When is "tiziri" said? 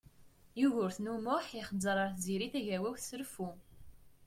2.15-2.47